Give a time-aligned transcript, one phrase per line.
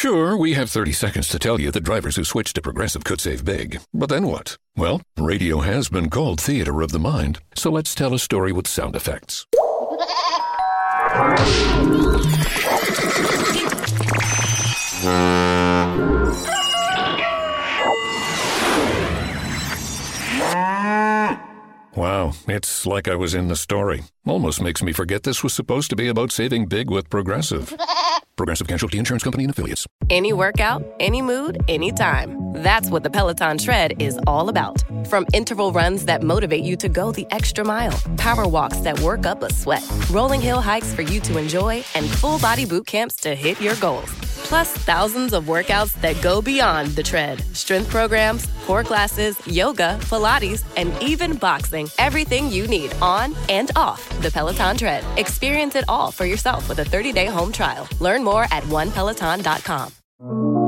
[0.00, 3.20] Sure, we have 30 seconds to tell you that drivers who switch to Progressive could
[3.20, 3.80] save big.
[3.92, 4.56] But then what?
[4.74, 8.66] Well, radio has been called theater of the mind, so let's tell a story with
[8.66, 9.44] sound effects.
[21.94, 24.04] Wow, it's like I was in the story.
[24.26, 27.74] Almost makes me forget this was supposed to be about saving big with Progressive.
[28.36, 29.86] Progressive Casualty Insurance Company and Affiliates.
[30.10, 32.52] Any workout, any mood, any time.
[32.52, 34.82] That's what the Peloton Tread is all about.
[35.08, 39.24] From interval runs that motivate you to go the extra mile, power walks that work
[39.24, 43.16] up a sweat, rolling hill hikes for you to enjoy, and full body boot camps
[43.16, 44.10] to hit your goals.
[44.50, 50.64] Plus, thousands of workouts that go beyond the tread strength programs, core classes, yoga, Pilates,
[50.76, 51.88] and even boxing.
[51.98, 55.04] Everything you need on and off the Peloton Tread.
[55.18, 57.88] Experience it all for yourself with a 30 day home trial.
[58.00, 60.59] Learn more at onepeloton.com.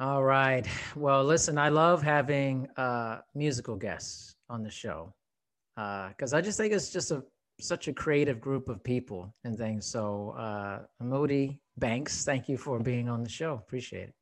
[0.00, 0.66] All right.
[0.96, 5.14] Well, listen, I love having uh, musical guests on the show
[5.76, 7.24] because I just think it's just a
[7.60, 9.86] such a creative group of people and things.
[9.86, 13.54] So, uh, Moody Banks, thank you for being on the show.
[13.54, 14.14] Appreciate it.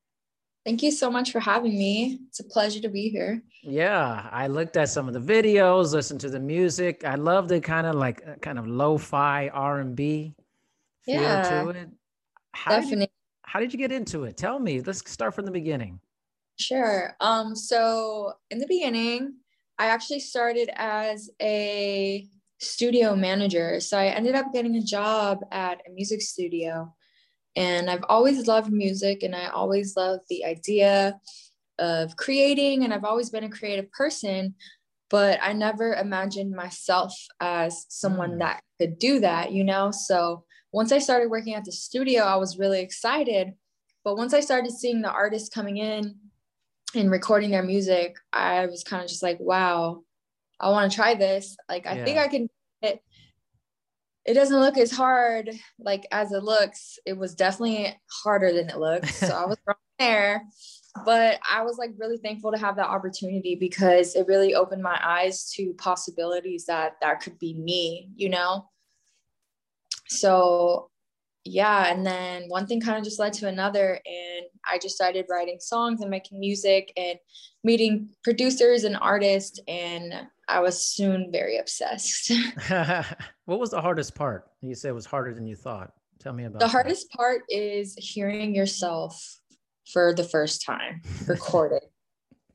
[0.64, 2.20] Thank you so much for having me.
[2.28, 3.42] It's a pleasure to be here.
[3.62, 7.04] Yeah, I looked at some of the videos, listened to the music.
[7.04, 10.34] I love the kind of like uh, kind of lo-fi R&B
[11.04, 11.88] feel Yeah, to it.
[12.52, 13.11] How Definitely.
[13.52, 14.38] How did you get into it?
[14.38, 14.80] Tell me.
[14.80, 16.00] Let's start from the beginning.
[16.58, 17.14] Sure.
[17.20, 19.34] Um, so in the beginning,
[19.78, 22.26] I actually started as a
[22.58, 23.78] studio manager.
[23.80, 26.94] So I ended up getting a job at a music studio.
[27.54, 31.20] And I've always loved music and I always loved the idea
[31.78, 32.84] of creating.
[32.84, 34.54] And I've always been a creative person,
[35.10, 38.38] but I never imagined myself as someone mm.
[38.38, 39.90] that could do that, you know?
[39.90, 43.52] So once I started working at the studio, I was really excited.
[44.04, 46.16] But once I started seeing the artists coming in
[46.94, 50.02] and recording their music, I was kind of just like, wow,
[50.58, 51.56] I want to try this.
[51.68, 52.04] Like, I yeah.
[52.04, 52.48] think I can.
[52.80, 53.00] It,
[54.24, 56.98] it doesn't look as hard like as it looks.
[57.04, 59.16] It was definitely harder than it looks.
[59.16, 60.44] So I was wrong there.
[61.04, 65.00] But I was like really thankful to have that opportunity because it really opened my
[65.02, 68.68] eyes to possibilities that that could be me, you know?
[70.20, 70.90] So
[71.44, 75.26] yeah and then one thing kind of just led to another and i just started
[75.28, 77.18] writing songs and making music and
[77.64, 80.14] meeting producers and artists and
[80.48, 82.30] i was soon very obsessed.
[83.46, 84.50] What was the hardest part?
[84.62, 85.92] You said it was harder than you thought.
[86.20, 86.70] Tell me about the that.
[86.70, 89.20] hardest part is hearing yourself
[89.92, 91.82] for the first time recorded.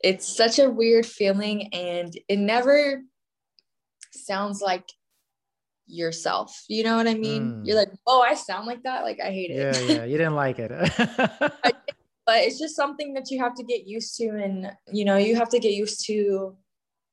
[0.01, 3.01] It's such a weird feeling and it never
[4.13, 4.85] sounds like
[5.87, 6.63] yourself.
[6.67, 7.51] You know what I mean?
[7.51, 7.67] Mm.
[7.67, 9.03] You're like, oh, I sound like that.
[9.03, 9.55] Like I hate it.
[9.57, 10.05] Yeah, yeah.
[10.05, 10.71] You didn't like it.
[12.25, 15.35] but it's just something that you have to get used to, and you know, you
[15.35, 16.55] have to get used to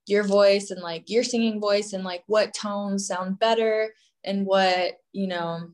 [0.07, 3.95] your voice and like your singing voice and like what tones sound better
[4.25, 5.71] and what you know.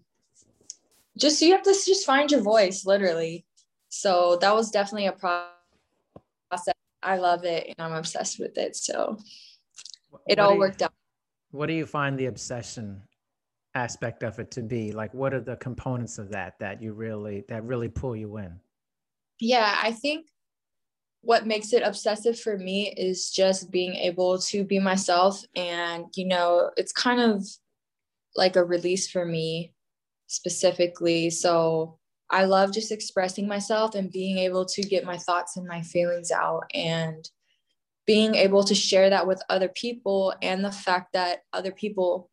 [1.17, 3.45] Just you have to just find your voice, literally.
[3.89, 6.75] So that was definitely a process.
[7.03, 8.77] I love it and I'm obsessed with it.
[8.77, 9.19] So
[10.29, 10.93] it what all you, worked out
[11.51, 13.03] what do you find the obsession
[13.75, 14.93] aspect of it to be?
[14.93, 18.61] Like, what are the components of that that you really that really pull you in?
[19.39, 20.27] Yeah, I think
[21.23, 26.27] what makes it obsessive for me is just being able to be myself and you
[26.27, 27.47] know it's kind of
[28.37, 29.73] like a release for me
[30.29, 31.99] specifically so
[32.31, 36.31] i love just expressing myself and being able to get my thoughts and my feelings
[36.31, 37.29] out and
[38.11, 42.29] being able to share that with other people and the fact that other people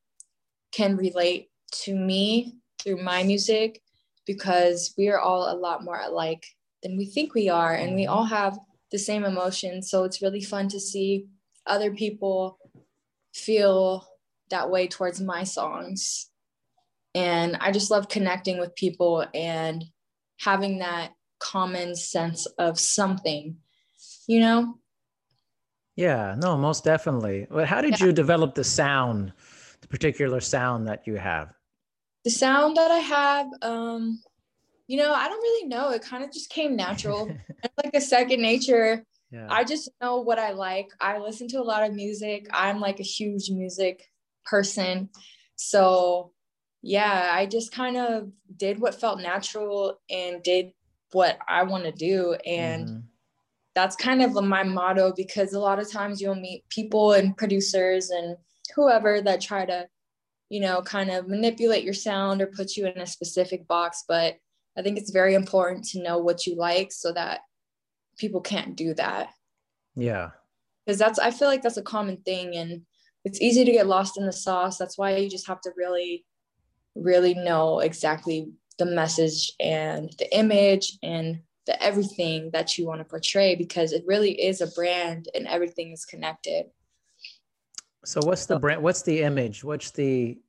[0.72, 3.84] can relate to me through my music
[4.26, 6.48] because we are all a lot more alike
[6.82, 8.58] than we think we are and we all have
[8.92, 9.88] the same emotions.
[9.88, 11.28] So it's really fun to see
[11.68, 12.58] other people
[13.36, 14.04] feel
[14.50, 16.32] that way towards my songs.
[17.14, 19.86] And i just love connecting with people and
[20.40, 23.58] having that common sense of something
[24.28, 24.80] you know
[25.98, 27.48] yeah, no, most definitely.
[27.50, 28.06] But how did yeah.
[28.06, 29.34] you develop the sound,
[29.82, 31.52] the particular sound that you have?
[32.24, 34.22] The sound that I have, um,
[34.86, 35.90] you know, I don't really know.
[35.90, 37.36] It kind of just came natural.
[37.84, 39.04] like a second nature.
[39.32, 39.48] Yeah.
[39.50, 40.88] I just know what I like.
[41.02, 42.46] I listen to a lot of music.
[42.54, 44.04] I'm like a huge music
[44.46, 45.10] person.
[45.56, 46.32] So,
[46.84, 50.74] yeah, I just kind of did what felt natural and did
[51.12, 52.36] what I want to do.
[52.46, 53.00] And mm-hmm
[53.78, 58.10] that's kind of my motto because a lot of times you'll meet people and producers
[58.10, 58.36] and
[58.76, 59.88] whoever that try to
[60.50, 64.38] you know kind of manipulate your sound or put you in a specific box but
[64.80, 67.42] i think it's very important to know what you like so that
[68.18, 69.30] people can't do that.
[69.96, 70.32] Yeah.
[70.84, 72.82] Because that's i feel like that's a common thing and
[73.26, 74.80] it's easy to get lost in the sauce.
[74.80, 76.26] That's why you just have to really
[76.96, 78.50] really know exactly
[78.80, 84.04] the message and the image and the everything that you want to portray because it
[84.08, 86.66] really is a brand and everything is connected.
[88.06, 89.64] So what's the brand what's the image?
[89.64, 90.40] What's the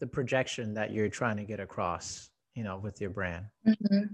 [0.00, 3.44] the projection that you're trying to get across, you know, with your brand?
[3.66, 4.04] Mm-hmm.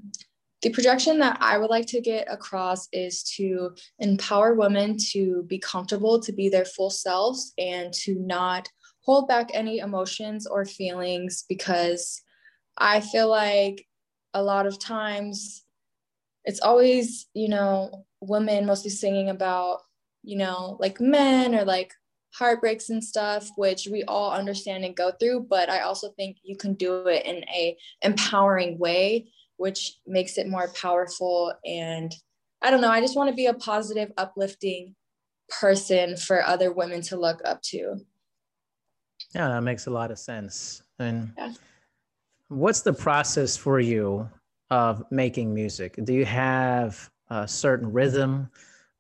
[0.63, 5.59] The projection that I would like to get across is to empower women to be
[5.59, 8.69] comfortable to be their full selves and to not
[9.01, 12.23] hold back any emotions or feelings because
[12.79, 13.85] I feel like
[14.35, 15.65] a lot of times
[16.45, 19.81] it's always you know women mostly singing about
[20.23, 21.93] you know like men or like
[22.35, 26.57] heartbreaks and stuff which we all understand and go through but i also think you
[26.57, 32.15] can do it in a empowering way which makes it more powerful and
[32.63, 34.95] i don't know i just want to be a positive uplifting
[35.61, 37.97] person for other women to look up to
[39.35, 41.53] yeah that makes a lot of sense and yeah.
[42.49, 44.27] what's the process for you
[44.73, 45.99] of making music?
[46.03, 48.49] Do you have a certain rhythm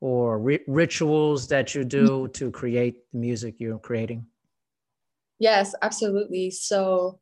[0.00, 2.32] or ri- rituals that you do mm-hmm.
[2.32, 4.26] to create the music you're creating?
[5.38, 6.50] Yes, absolutely.
[6.50, 7.20] So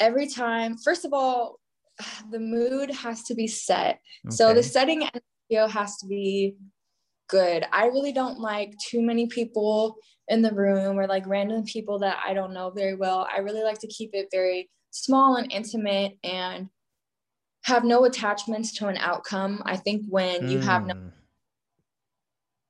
[0.00, 1.60] every time, first of all,
[2.30, 4.00] the mood has to be set.
[4.26, 4.34] Okay.
[4.34, 6.56] So the setting and video has to be
[7.28, 7.66] good.
[7.70, 9.96] I really don't like too many people
[10.28, 13.28] in the room or like random people that I don't know very well.
[13.30, 16.70] I really like to keep it very small and intimate and
[17.68, 19.62] have no attachments to an outcome.
[19.64, 20.50] I think when mm.
[20.50, 21.08] you have no, hmm.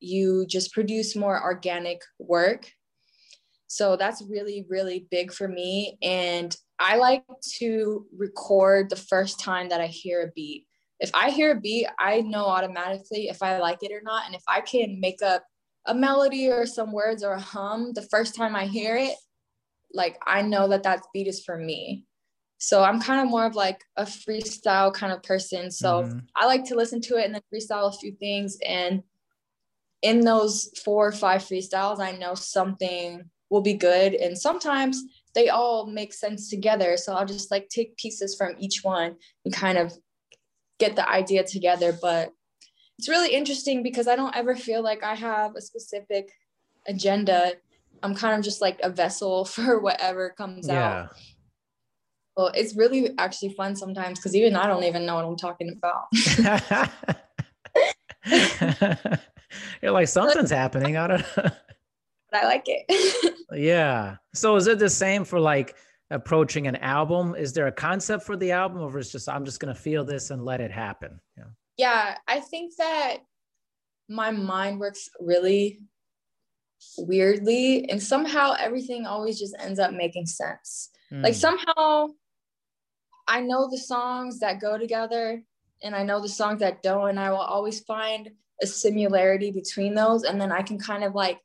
[0.01, 2.71] you just produce more organic work.
[3.69, 5.99] So that's really, really big for me.
[6.03, 7.23] And I like
[7.59, 10.67] to record the first time that I hear a beat.
[11.01, 14.27] If I hear a beat, I know automatically if I like it or not.
[14.27, 15.45] And if I can make up
[15.87, 19.15] a melody or some words or a hum the first time I hear it,
[19.95, 22.08] like I know that that beat is for me.
[22.59, 25.71] So I'm kind of more of like a freestyle kind of person.
[25.71, 26.19] So mm-hmm.
[26.37, 28.59] I like to listen to it and then freestyle a few things.
[28.67, 29.03] And
[30.03, 34.15] in those four or five freestyles, I know something will be good.
[34.15, 35.03] And sometimes
[35.35, 36.97] they all make sense together.
[36.97, 39.93] So I'll just like take pieces from each one and kind of
[40.79, 41.97] get the idea together.
[42.01, 42.33] But
[42.99, 46.31] it's really interesting because I don't ever feel like I have a specific
[46.89, 47.53] agenda.
[48.03, 51.03] I'm kind of just like a vessel for whatever comes yeah.
[51.03, 51.17] out.
[52.39, 55.77] Well, it's really actually fun sometimes because even I don't even know what I'm talking
[55.77, 56.05] about.
[59.83, 60.97] You're like something's happening.
[60.97, 61.51] I don't know.
[62.31, 63.35] But I like it.
[63.53, 64.19] yeah.
[64.35, 65.75] So is it the same for like
[66.13, 67.35] approaching an album?
[67.35, 70.31] Is there a concept for the album, or is just I'm just gonna feel this
[70.31, 71.19] and let it happen?
[71.37, 71.45] Yeah.
[71.77, 73.17] Yeah, I think that
[74.09, 75.81] my mind works really
[76.99, 80.91] weirdly, and somehow everything always just ends up making sense.
[81.13, 81.25] Mm.
[81.25, 81.41] Like hmm.
[81.41, 82.09] somehow
[83.29, 85.43] I know the songs that go together
[85.83, 88.31] and I know the songs that don't, and I will always find
[88.61, 90.25] a similarity between those.
[90.25, 91.39] And then I can kind of like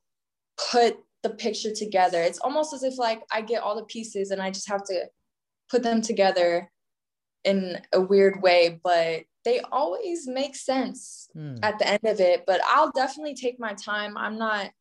[0.71, 2.21] put the picture together.
[2.21, 5.05] It's almost as if like I get all the pieces and I just have to
[5.69, 6.71] put them together
[7.43, 11.59] in a weird way, but they always make sense mm.
[11.61, 12.45] at the end of it.
[12.47, 14.17] But I'll definitely take my time.
[14.17, 14.71] I'm not,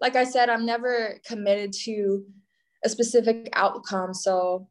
[0.00, 2.24] like I said, I'm never committed to
[2.84, 4.14] a specific outcome.
[4.14, 4.68] So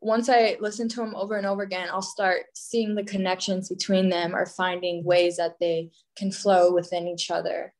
[0.00, 4.08] once I listen to them over and over again, I'll start seeing the connections between
[4.08, 7.74] them or finding ways that they can flow within each other.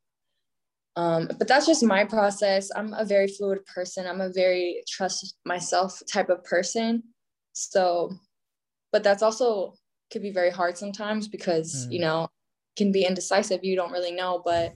[0.96, 2.70] Um, but that's just my process.
[2.74, 4.06] I'm a very fluid person.
[4.06, 7.04] I'm a very trust myself type of person.
[7.52, 8.12] So,
[8.92, 9.74] but that's also
[10.12, 11.92] could be very hard sometimes because, mm.
[11.92, 12.28] you know,
[12.76, 13.64] can be indecisive.
[13.64, 14.74] You don't really know, but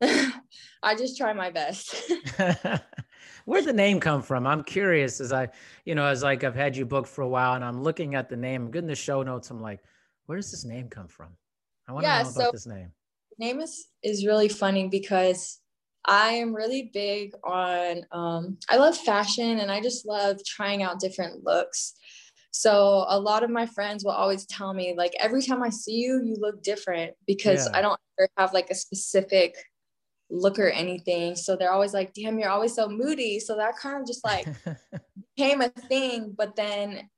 [0.82, 2.10] I just try my best.
[3.44, 4.46] Where'd the name come from?
[4.46, 5.48] I'm curious as I,
[5.84, 8.28] you know, as like I've had you booked for a while and I'm looking at
[8.28, 9.50] the name, I'm getting the show notes.
[9.50, 9.80] I'm like,
[10.26, 11.28] where does this name come from?
[11.86, 12.90] I want to yeah, know about so this name.
[13.38, 15.60] Name is is really funny because
[16.04, 21.00] I am really big on um, I love fashion and I just love trying out
[21.00, 21.94] different looks.
[22.52, 25.96] So a lot of my friends will always tell me like every time I see
[25.96, 27.78] you, you look different because yeah.
[27.78, 28.00] I don't
[28.36, 29.56] have like a specific
[30.34, 31.36] look or anything.
[31.36, 33.40] So they're always like, damn, you're always so moody.
[33.40, 34.46] So that kind of just like
[35.36, 36.34] became a thing.
[36.36, 37.08] But then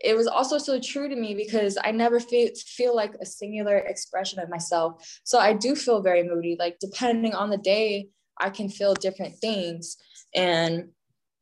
[0.00, 3.78] it was also so true to me because I never feel, feel like a singular
[3.78, 5.20] expression of myself.
[5.22, 6.56] So I do feel very moody.
[6.58, 9.96] Like depending on the day, I can feel different things.
[10.34, 10.88] And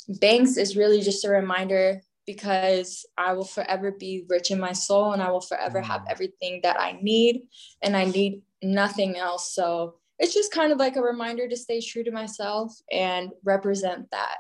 [0.09, 5.13] Banks is really just a reminder because I will forever be rich in my soul
[5.13, 6.11] and I will forever have mm.
[6.11, 7.43] everything that I need
[7.83, 9.55] and I need nothing else.
[9.55, 14.09] So it's just kind of like a reminder to stay true to myself and represent
[14.13, 14.37] that.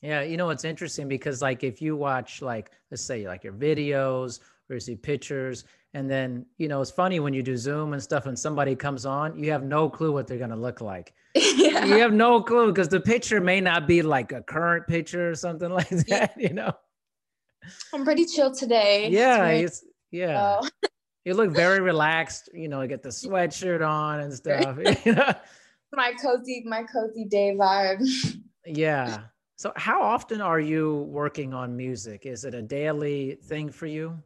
[0.00, 3.54] Yeah, you know it's interesting because like if you watch like let's say like your
[3.54, 7.92] videos or you see pictures and then you know it's funny when you do Zoom
[7.92, 11.12] and stuff and somebody comes on, you have no clue what they're gonna look like.
[11.34, 11.84] yeah.
[11.84, 15.34] You have no clue because the picture may not be like a current picture or
[15.34, 16.72] something like that, you know.
[17.92, 19.08] I'm pretty chill today.
[19.10, 20.60] Yeah, it's, it's yeah.
[20.60, 20.68] So
[21.26, 22.48] you look very relaxed.
[22.54, 24.78] You know, you get the sweatshirt on and stuff.
[25.04, 25.34] you know?
[25.92, 28.02] My cozy, my cozy day vibe.
[28.64, 29.18] yeah.
[29.58, 32.26] So, how often are you working on music?
[32.26, 34.22] Is it a daily thing for you?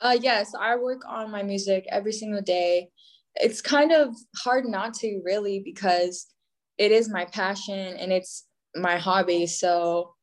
[0.00, 2.90] Uh, yes, I work on my music every single day.
[3.34, 6.28] It's kind of hard not to, really, because
[6.76, 8.46] it is my passion and it's
[8.76, 9.48] my hobby.
[9.48, 10.14] So,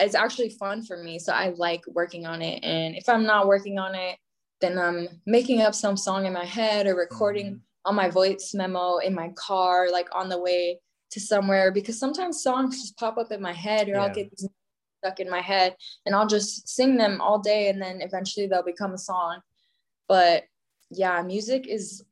[0.00, 1.20] it's actually fun for me.
[1.20, 2.64] So, I like working on it.
[2.64, 4.18] And if I'm not working on it,
[4.60, 7.60] then I'm making up some song in my head or recording mm.
[7.84, 10.80] on my voice memo in my car, like on the way
[11.12, 14.02] to somewhere, because sometimes songs just pop up in my head or yeah.
[14.02, 14.30] I'll get
[14.98, 15.76] stuck in my head
[16.06, 19.40] and I'll just sing them all day and then eventually they'll become a song.
[20.08, 20.44] But
[20.90, 22.04] yeah, music is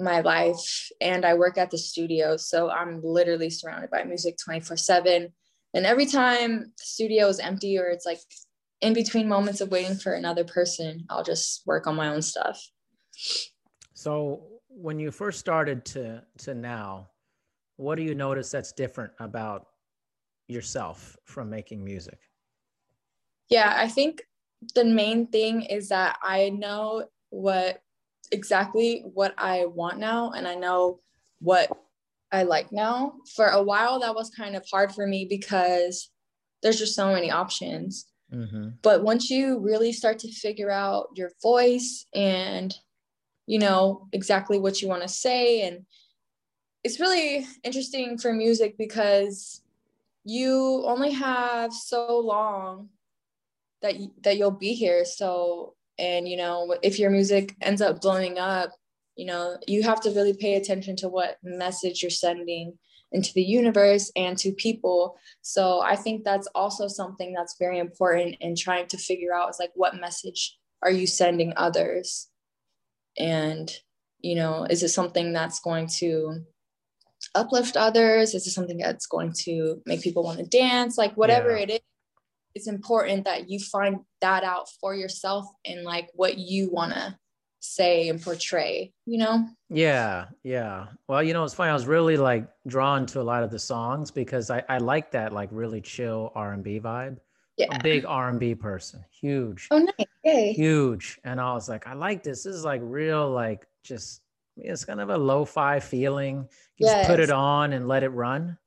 [0.00, 2.36] my life and I work at the studio.
[2.36, 5.32] So I'm literally surrounded by music 24 7.
[5.74, 8.20] And every time the studio is empty or it's like
[8.80, 12.60] in between moments of waiting for another person, I'll just work on my own stuff.
[13.94, 17.08] So, when you first started to to now,
[17.76, 19.66] what do you notice that's different about
[20.48, 22.18] yourself from making music?
[23.48, 24.22] Yeah, I think
[24.74, 27.80] the main thing is that I know what
[28.32, 31.00] exactly what I want now and I know
[31.40, 31.70] what
[32.32, 33.14] I like now.
[33.34, 36.10] For a while, that was kind of hard for me because
[36.62, 38.06] there's just so many options.
[38.32, 38.70] Mm-hmm.
[38.82, 42.74] But once you really start to figure out your voice and,
[43.46, 45.86] you know, exactly what you want to say, and
[46.82, 49.62] it's really interesting for music because
[50.24, 52.88] you only have so long
[53.82, 55.04] that you, that you'll be here.
[55.04, 58.70] So, and you know, if your music ends up blowing up,
[59.16, 62.78] you know you have to really pay attention to what message you're sending
[63.12, 65.16] into the universe and to people.
[65.42, 69.58] So i think that's also something that's very important in trying to figure out is
[69.60, 72.28] like what message are you sending others?
[73.18, 73.70] And
[74.20, 76.44] you know is it something that's going to
[77.34, 78.34] uplift others?
[78.34, 80.98] Is it something that's going to make people want to dance?
[80.98, 81.62] Like whatever yeah.
[81.64, 81.80] it is
[82.56, 87.14] it's important that you find that out for yourself and like what you want to
[87.60, 89.46] say and portray, you know?
[89.68, 90.86] Yeah, yeah.
[91.08, 91.70] Well, you know, it's funny.
[91.70, 95.10] I was really like drawn to a lot of the songs because I, I like
[95.12, 97.18] that like really chill R and B vibe.
[97.56, 97.74] Yeah.
[97.74, 99.04] A big R and B person.
[99.10, 99.68] Huge.
[99.70, 100.06] Oh nice.
[100.24, 100.52] Yay.
[100.52, 101.18] Huge.
[101.24, 102.44] And I was like, I like this.
[102.44, 104.20] This is like real, like just
[104.58, 106.48] it's kind of a lo-fi feeling.
[106.80, 107.06] Just yes.
[107.06, 108.58] put it on and let it run.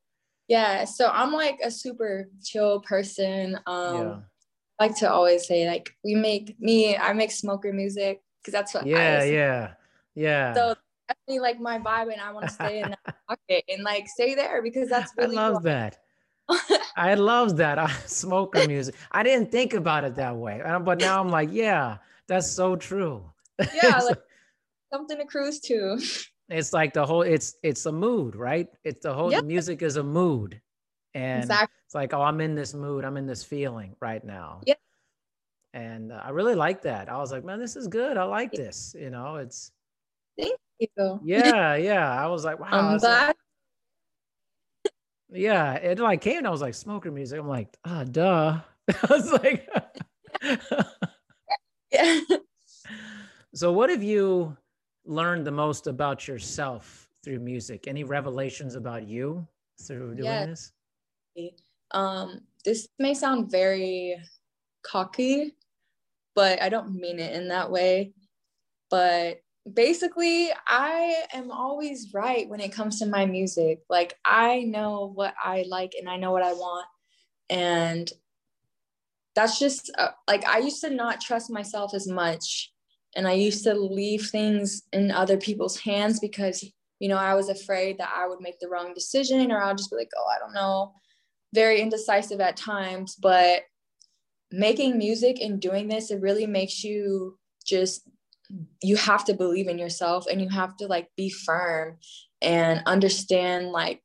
[0.48, 0.86] Yeah.
[0.86, 3.60] So I'm like a super chill person.
[3.68, 4.16] Um yeah.
[4.80, 8.74] I like to always say like we make me, I make smoker music because that's
[8.74, 9.72] what yeah yeah
[10.16, 10.54] yeah.
[10.54, 10.76] So
[11.08, 14.36] definitely like my vibe and i want to stay in that pocket and like stay
[14.36, 15.62] there because that's really i love cool.
[15.62, 15.98] that.
[16.96, 17.90] i love that.
[18.08, 18.96] Smoker music.
[19.12, 23.24] I didn't think about it that way but now i'm like yeah that's so true.
[23.60, 24.20] Yeah like
[24.94, 26.00] something to cruise to.
[26.50, 28.68] It's like the whole it's it's a mood right?
[28.84, 30.62] It's the whole the music is a mood
[31.16, 31.76] and exactly.
[31.86, 33.04] it's like oh i'm in this mood.
[33.04, 34.62] I'm in this feeling right now.
[34.66, 34.76] Yeah
[35.74, 37.10] and uh, I really like that.
[37.10, 38.18] I was like, man, this is good.
[38.18, 38.96] I like this.
[38.98, 39.72] You know, it's.
[40.38, 40.58] Thank you.
[41.24, 42.10] Yeah, yeah.
[42.10, 42.98] I was like, wow.
[42.98, 43.28] Glad.
[43.28, 43.36] Like,
[45.32, 47.40] yeah, it like came and I was like, smoker music.
[47.40, 48.60] I'm like, ah, oh, duh.
[48.90, 49.70] I was like,
[51.92, 52.20] yeah.
[53.56, 54.56] So, what have you
[55.06, 57.88] learned the most about yourself through music?
[57.88, 59.48] Any revelations about you
[59.82, 60.46] through doing yeah.
[60.46, 60.72] this?
[61.92, 64.18] Um, this may sound very
[64.84, 65.56] cocky,
[66.36, 68.14] but I don't mean it in that way.
[68.90, 73.80] But basically, I am always right when it comes to my music.
[73.90, 76.88] Like, I know what I like and I know what I want.
[77.50, 78.12] And
[79.36, 82.72] that's just uh, like I used to not trust myself as much.
[83.16, 86.64] And I used to leave things in other people's hands because,
[87.00, 89.90] you know, I was afraid that I would make the wrong decision or I'll just
[89.90, 90.94] be like, oh, I don't know.
[91.54, 93.16] Very indecisive at times.
[93.16, 93.62] But
[94.52, 98.10] making music and doing this it really makes you just
[98.82, 101.98] you have to believe in yourself and you have to like be firm
[102.42, 104.02] and understand like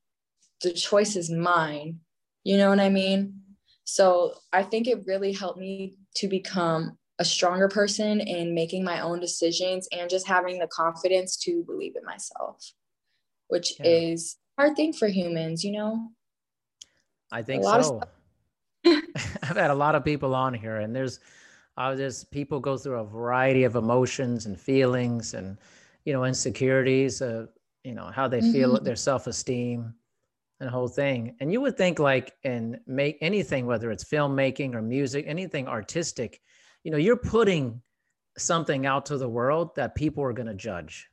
[0.63, 2.01] the choice is mine.
[2.43, 3.41] You know what i mean?
[3.85, 9.01] So i think it really helped me to become a stronger person in making my
[9.01, 12.73] own decisions and just having the confidence to believe in myself
[13.47, 13.87] which yeah.
[13.87, 16.09] is hard thing for humans you know?
[17.31, 18.01] I think so
[19.43, 21.21] I've had a lot of people on here, and there's
[21.77, 25.59] uh, there's people go through a variety of emotions and feelings, and
[26.05, 27.47] you know insecurities, uh,
[27.83, 28.85] you know how they feel mm-hmm.
[28.85, 29.95] their self esteem,
[30.61, 31.35] and whole thing.
[31.41, 36.41] And you would think like in make anything, whether it's filmmaking or music, anything artistic,
[36.83, 37.81] you know, you're putting
[38.37, 41.09] something out to the world that people are going to judge.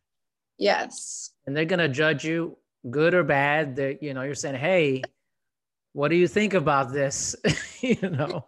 [0.57, 1.31] Yes.
[1.45, 2.57] And they're going to judge you
[2.89, 3.75] good or bad.
[3.77, 5.03] That you know, you're saying, hey
[5.93, 7.35] what do you think about this?
[7.81, 8.45] You know?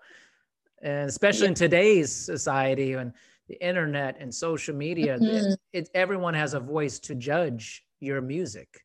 [0.83, 3.13] And especially in today's society and
[3.47, 5.53] the internet and social media mm-hmm.
[5.53, 8.83] it, it, everyone has a voice to judge your music.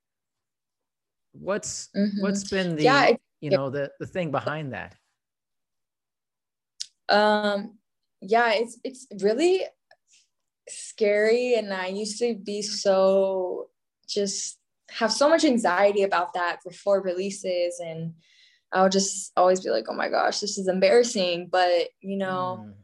[1.33, 2.23] What's mm-hmm.
[2.23, 4.97] what's been the yeah, you know the the thing behind that?
[7.11, 7.79] Um
[8.21, 9.65] yeah it's it's really
[10.69, 13.69] scary and i used to be so
[14.07, 14.59] just
[14.91, 18.15] have so much anxiety about that before releases and
[18.73, 21.49] I'll just always be like, oh my gosh, this is embarrassing.
[21.51, 22.75] But, you know, mm.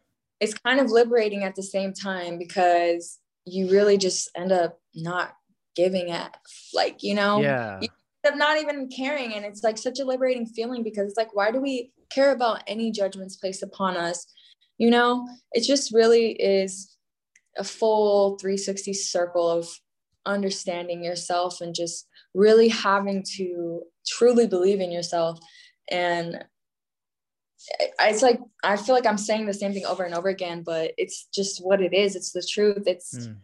[0.40, 5.34] it's kind of liberating at the same time because you really just end up not
[5.76, 6.30] giving it.
[6.72, 7.78] Like, you know, yeah.
[7.80, 7.88] you
[8.24, 9.34] end up not even caring.
[9.34, 12.62] And it's like such a liberating feeling because it's like, why do we care about
[12.66, 14.26] any judgments placed upon us?
[14.78, 16.96] You know, it just really is
[17.56, 19.68] a full 360 circle of
[20.26, 25.38] understanding yourself and just really having to truly believe in yourself
[25.90, 26.44] and
[28.00, 30.92] it's like i feel like i'm saying the same thing over and over again but
[30.98, 32.16] it's just what it is.
[32.16, 32.84] It's the truth.
[32.86, 33.36] It's mm.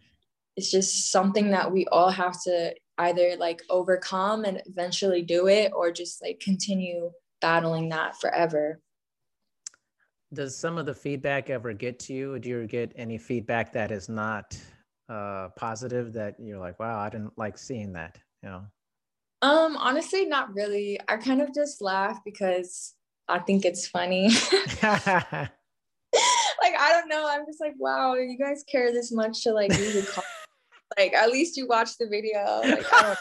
[0.55, 5.71] it's just something that we all have to either like overcome and eventually do it
[5.75, 8.79] or just like continue battling that forever.
[10.33, 12.39] Does some of the feedback ever get to you?
[12.39, 14.57] Do you get any feedback that is not
[15.09, 18.63] uh, positive that you're like wow i didn't like seeing that you know
[19.41, 22.93] um honestly not really i kind of just laugh because
[23.27, 24.29] i think it's funny
[24.83, 25.53] like
[26.79, 29.93] i don't know i'm just like wow you guys care this much to like read
[29.93, 30.23] the
[30.97, 33.15] like at least you watch the video like I,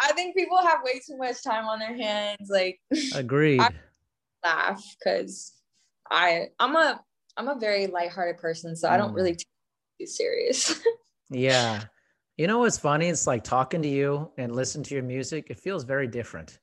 [0.00, 2.80] I think people have way too much time on their hands like
[3.14, 3.70] agreed I
[4.44, 5.52] laugh because
[6.10, 7.00] I I'm a
[7.36, 9.38] I'm a very lighthearted person, so I don't really mm.
[9.38, 9.46] take
[10.00, 10.80] it serious.
[11.30, 11.84] yeah.
[12.36, 13.08] You know what's funny?
[13.08, 15.46] It's like talking to you and listen to your music.
[15.48, 16.58] It feels very different.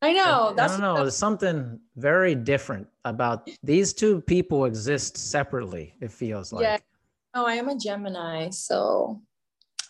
[0.00, 0.54] I know.
[0.58, 0.96] I, I don't know.
[0.96, 5.94] There's something very different about these two people exist separately.
[6.00, 6.62] It feels like.
[6.62, 6.78] Yeah.
[7.34, 9.20] Oh, I am a Gemini, so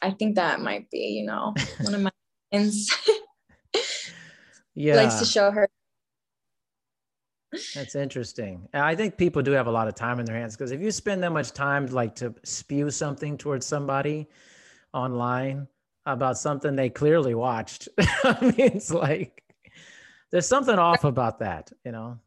[0.02, 2.10] I think that might be, you know, one of my
[2.50, 2.90] friends.
[4.74, 4.96] yeah.
[5.02, 5.68] likes to show her
[7.74, 8.68] that's interesting.
[8.74, 10.90] I think people do have a lot of time in their hands because if you
[10.90, 14.28] spend that much time like to spew something towards somebody
[14.92, 15.68] online
[16.04, 19.42] about something they clearly watched, I mean, it's like
[20.30, 22.18] there's something off about that, you know.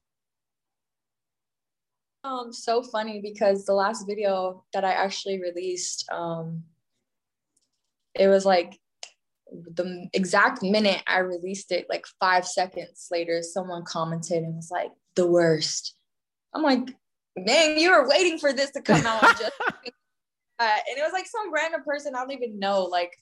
[2.23, 6.63] Um, so funny because the last video that I actually released, um,
[8.13, 8.77] it was like
[9.51, 14.91] the exact minute I released it, like five seconds later, someone commented and was like,
[15.15, 15.95] the worst.
[16.53, 16.95] I'm like,
[17.37, 19.21] man, you were waiting for this to come out.
[19.39, 19.51] Just,
[20.59, 22.83] uh, and it was like some random person I don't even know.
[22.83, 23.17] Like,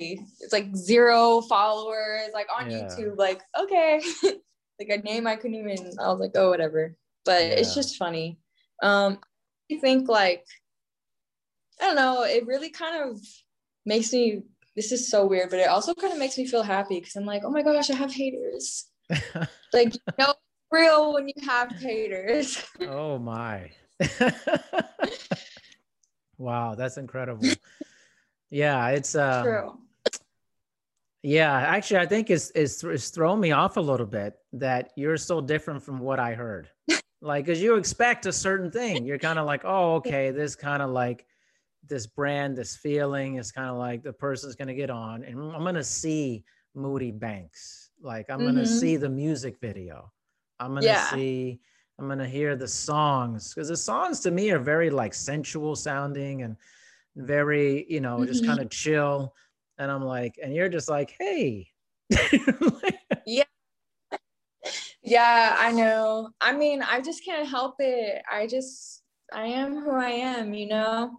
[0.00, 2.82] it's like zero followers, like on yeah.
[2.82, 3.16] YouTube.
[3.16, 4.02] Like, okay,
[4.80, 5.92] like a name I couldn't even.
[6.00, 6.96] I was like, oh, whatever.
[7.24, 7.54] But yeah.
[7.54, 8.38] it's just funny.
[8.82, 9.18] Um,
[9.72, 10.44] I think like,
[11.80, 12.24] I don't know.
[12.24, 13.20] It really kind of
[13.86, 14.42] makes me.
[14.76, 17.24] This is so weird, but it also kind of makes me feel happy because I'm
[17.24, 18.86] like, oh my gosh, I have haters.
[19.72, 20.34] like, you know,
[20.72, 22.60] real when you have haters.
[22.80, 23.70] oh my.
[26.44, 27.48] wow, that's incredible.
[28.50, 29.78] Yeah, it's uh True.
[31.22, 35.16] Yeah, actually I think it's, it's it's thrown me off a little bit that you're
[35.16, 36.68] so different from what I heard.
[37.20, 39.04] like cuz you expect a certain thing.
[39.04, 41.26] You're kind of like, "Oh, okay, this kind of like
[41.86, 45.38] this brand, this feeling is kind of like the person's going to get on and
[45.38, 47.90] I'm going to see Moody Banks.
[48.00, 48.54] Like I'm mm-hmm.
[48.54, 50.12] going to see the music video.
[50.60, 51.10] I'm gonna yeah.
[51.10, 51.60] see,
[51.98, 56.42] I'm gonna hear the songs because the songs to me are very like sensual sounding
[56.42, 56.56] and
[57.16, 58.26] very, you know, mm-hmm.
[58.26, 59.34] just kind of chill.
[59.78, 61.68] And I'm like, and you're just like, hey.
[63.26, 63.44] yeah.
[65.02, 66.30] Yeah, I know.
[66.40, 68.22] I mean, I just can't help it.
[68.30, 69.02] I just,
[69.32, 71.18] I am who I am, you know?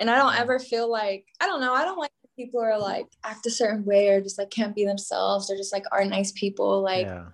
[0.00, 3.06] And I don't ever feel like, I don't know, I don't like people are like
[3.24, 6.32] act a certain way or just like can't be themselves or just like aren't nice
[6.32, 6.82] people.
[6.82, 7.26] Like, yeah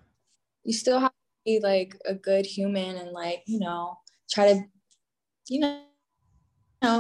[0.65, 1.13] you still have
[1.45, 3.99] be like a good human and like you know
[4.31, 4.65] try to
[5.49, 5.81] you know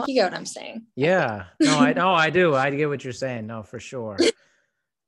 [0.07, 0.87] you get what i'm saying.
[0.97, 1.45] Yeah.
[1.61, 2.55] No i know i do.
[2.55, 3.47] I get what you're saying.
[3.47, 4.17] No for sure.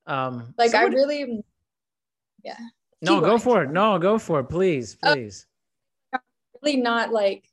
[0.07, 1.43] Um like i really
[2.45, 2.59] yeah.
[3.03, 3.71] No go for it.
[3.71, 4.45] No go for it.
[4.45, 5.47] Please uh, please.
[6.13, 6.19] uh,
[6.63, 7.45] really not like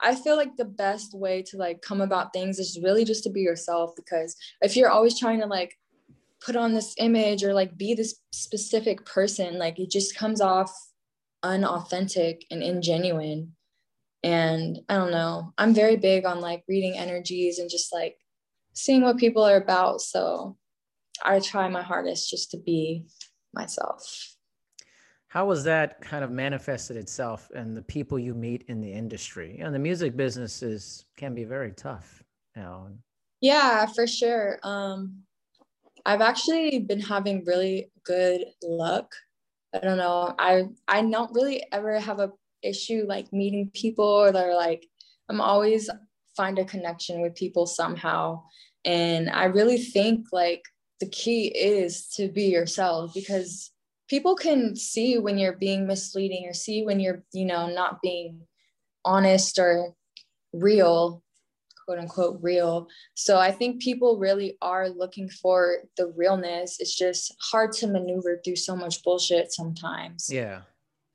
[0.00, 3.30] I feel like the best way to like come about things is really just to
[3.30, 5.78] be yourself because if you're always trying to like
[6.44, 10.70] put on this image or like be this specific person like it just comes off
[11.44, 13.50] unauthentic and ingenuine.
[14.22, 18.16] And i don't know i'm very big on like reading energies and just like
[18.72, 20.00] seeing what people are about.
[20.00, 20.56] So
[21.22, 23.06] i try my hardest just to be
[23.52, 24.02] myself.
[25.28, 29.58] How was that kind of manifested itself in the people you meet in the industry?
[29.60, 32.22] And the music business is can be very tough
[32.56, 32.88] you know
[33.40, 34.58] yeah for sure.
[34.62, 35.24] Um
[36.06, 39.14] I've actually been having really good luck.
[39.74, 40.34] I don't know.
[40.38, 42.32] I I don't really ever have a
[42.62, 44.86] issue like meeting people or they're like
[45.28, 45.90] I'm always
[46.36, 48.42] find a connection with people somehow.
[48.84, 50.62] And I really think like
[51.00, 53.70] the key is to be yourself because
[54.08, 58.42] people can see when you're being misleading or see when you're, you know, not being
[59.04, 59.94] honest or
[60.52, 61.22] real
[61.84, 62.88] quote unquote real.
[63.14, 66.80] So I think people really are looking for the realness.
[66.80, 70.30] It's just hard to maneuver through so much bullshit sometimes.
[70.30, 70.62] Yeah.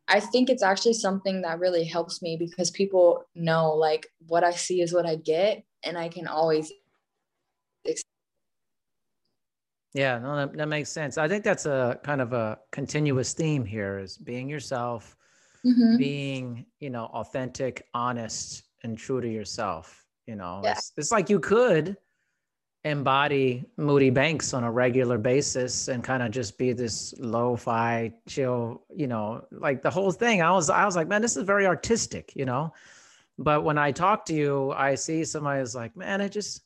[0.08, 4.51] I think it's actually something that really helps me because people know like what I
[4.51, 6.71] see is what I get and I can always
[9.93, 11.17] Yeah, no, that, that makes sense.
[11.17, 15.15] I think that's a kind of a continuous theme here is being yourself,
[15.65, 15.97] Mhm.
[15.97, 20.05] being, you know, authentic, honest, and true to yourself.
[20.30, 20.74] You know, Yeah.
[20.74, 21.98] it's, it's like you could
[22.84, 28.84] embody Moody Banks on a regular basis and kind of just be this lo-fi, chill,
[28.96, 30.44] you know, like the whole thing.
[30.44, 32.74] I was I was like, man, this is very artistic, you know.
[33.39, 36.62] But when I talk to you, I see somebody is like, man, it just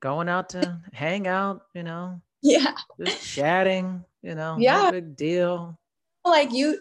[0.00, 2.74] going out to hang out, you know, Yeah.
[3.00, 4.86] just chatting, you know, Yeah.
[4.86, 5.78] no big deal.
[6.24, 6.80] Like you,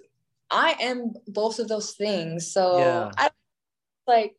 [0.49, 2.51] I am both of those things.
[2.51, 3.11] So Yeah.
[3.17, 3.29] I
[4.07, 4.35] like,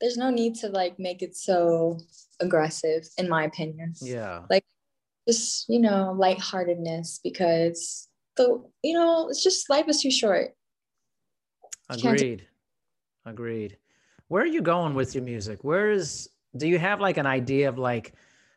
[0.00, 1.98] there's no need to like make it so
[2.40, 3.94] aggressive, in my opinion.
[4.00, 4.42] Yeah.
[4.50, 4.64] Like
[5.28, 10.54] just, you know, lightheartedness because the, you know, it's just life is too short.
[11.88, 12.46] Agreed.
[13.24, 13.76] Agreed.
[14.28, 15.62] Where are you going with your music?
[15.62, 18.14] Where is do you have like an idea of like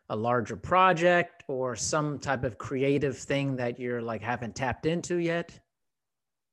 [0.10, 5.18] a larger project or some type of creative thing that you're like haven't tapped into
[5.18, 5.60] yet?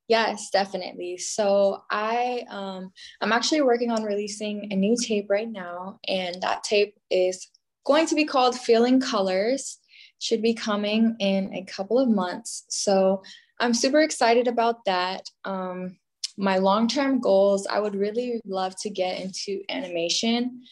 [0.08, 1.18] Yes, definitely.
[1.18, 6.62] So I um I'm actually working on releasing a new tape right now and that
[6.62, 7.48] tape is
[7.84, 9.78] going to be called Feeling Colors.
[10.18, 12.64] Should be coming in a couple of months.
[12.68, 13.22] So
[13.60, 15.28] I'm super excited about that.
[15.44, 15.98] Um
[16.38, 20.62] my long-term goals, I would really love to get into animation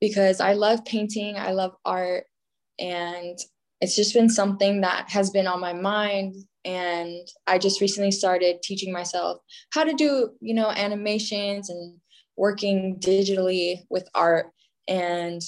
[0.00, 2.24] because I love painting, I love art
[2.78, 3.38] and
[3.82, 8.62] it's just been something that has been on my mind and i just recently started
[8.62, 9.38] teaching myself
[9.74, 11.98] how to do you know animations and
[12.36, 14.46] working digitally with art.
[14.88, 15.42] And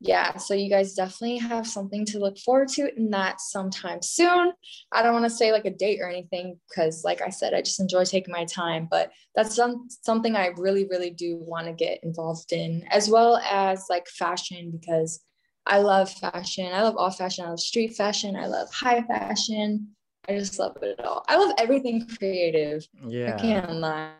[0.00, 4.52] yeah so you guys definitely have something to look forward to in that sometime soon.
[4.92, 7.60] I don't want to say like a date or anything because like i said i
[7.60, 11.72] just enjoy taking my time but that's some, something i really really do want to
[11.72, 15.20] get involved in as well as like fashion because
[15.68, 16.72] I love fashion.
[16.72, 17.44] I love all fashion.
[17.44, 18.34] I love street fashion.
[18.36, 19.88] I love high fashion.
[20.26, 21.24] I just love it all.
[21.28, 22.88] I love everything creative.
[23.06, 23.34] Yeah.
[23.34, 24.12] I can't lie.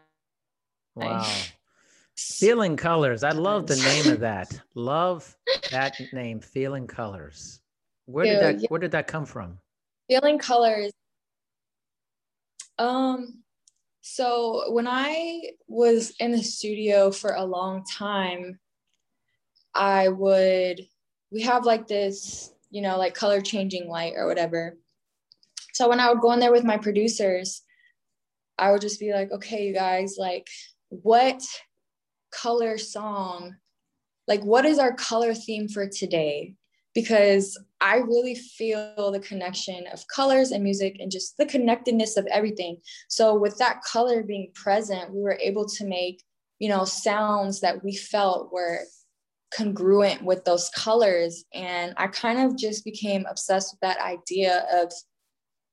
[0.95, 1.27] Wow.
[2.17, 3.25] Feeling colors.
[3.25, 4.61] I love the name of that.
[4.75, 5.37] Love
[5.71, 7.61] that name, Feeling Colors.
[8.07, 8.69] Where did that yeah.
[8.69, 9.59] where did that come from?
[10.09, 10.93] Feeling colors.
[12.79, 13.43] Um,
[14.01, 18.59] so when I was in the studio for a long time,
[19.75, 20.81] I would
[21.31, 24.77] we have like this, you know, like color changing light or whatever.
[25.75, 27.63] So when I would go in there with my producers,
[28.59, 30.49] I would just be like, okay, you guys, like,
[30.89, 31.43] what
[32.33, 33.57] color song,
[34.27, 36.55] like, what is our color theme for today?
[36.95, 42.27] Because I really feel the connection of colors and music and just the connectedness of
[42.27, 42.79] everything.
[43.09, 46.25] So with that color being present, we were able to make,
[46.59, 48.81] you know, sounds that we felt were
[49.55, 51.45] congruent with those colors.
[51.55, 54.93] And I kind of just became obsessed with that idea of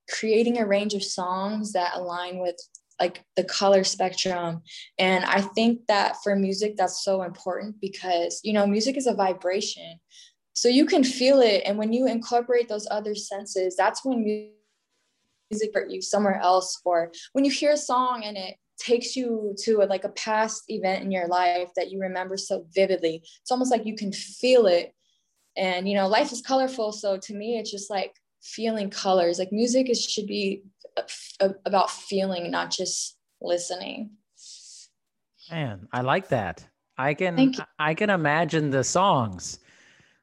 [0.09, 2.55] creating a range of songs that align with
[2.99, 4.61] like the color spectrum.
[4.97, 9.13] And I think that for music, that's so important because, you know, music is a
[9.13, 9.99] vibration.
[10.53, 11.63] So you can feel it.
[11.65, 16.79] And when you incorporate those other senses, that's when music you somewhere else.
[16.85, 20.63] Or when you hear a song and it takes you to a, like a past
[20.67, 24.65] event in your life that you remember so vividly, it's almost like you can feel
[24.67, 24.93] it.
[25.57, 26.91] And, you know, life is colorful.
[26.91, 29.39] So to me, it's just like feeling colors.
[29.39, 30.63] Like music is should be
[30.97, 31.03] uh,
[31.39, 34.11] a- about feeling, not just listening.
[35.49, 36.65] Man, I like that.
[36.97, 39.59] I can I can imagine the songs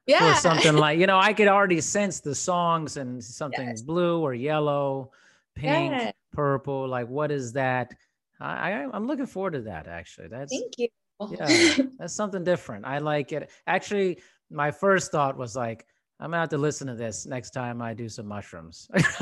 [0.06, 0.34] Yeah.
[0.34, 3.82] for something like you know I could already sense the songs and something Yes.
[3.82, 5.10] blue or yellow,
[5.54, 6.12] pink, Yeah.
[6.32, 6.88] purple.
[6.88, 7.94] Like what is that?
[8.42, 10.28] I, I I'm looking forward to that actually.
[10.28, 10.88] That's Thank you.
[11.31, 12.85] yeah, that's something different.
[12.85, 13.50] I like it.
[13.66, 14.18] Actually,
[14.50, 15.87] my first thought was like
[16.20, 18.88] I'm gonna have to listen to this next time I do some mushrooms.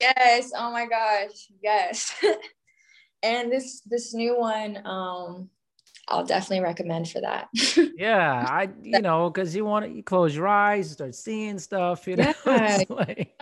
[0.00, 0.52] yes.
[0.56, 1.48] Oh my gosh.
[1.62, 2.14] Yes.
[3.22, 5.48] and this this new one, um,
[6.08, 7.48] I'll definitely recommend for that.
[7.96, 12.06] yeah, I you know because you want to you close your eyes, start seeing stuff.
[12.06, 12.82] You know, Yeah.
[12.88, 13.34] Like,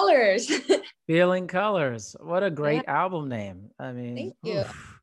[0.00, 0.50] Colors.
[1.06, 2.14] Feeling Colors.
[2.20, 3.70] What a great album name.
[3.78, 4.60] I mean, Thank you.
[4.60, 5.00] oof.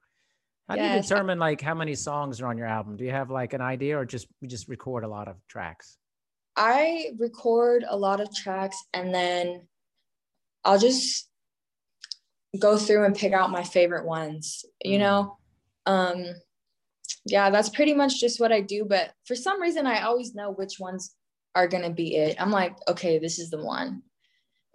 [0.69, 2.95] How do you determine like how many songs are on your album?
[2.95, 5.97] Do you have like an idea or just you just record a lot of tracks?
[6.55, 9.67] I record a lot of tracks and then
[10.63, 11.27] I'll just
[12.59, 15.01] go through and pick out my favorite ones, you Mm.
[15.01, 15.37] know?
[15.85, 16.25] Um
[17.25, 20.51] yeah, that's pretty much just what I do, but for some reason I always know
[20.51, 21.15] which ones
[21.55, 22.35] are going to be it.
[22.41, 24.01] I'm like, okay, this is the one.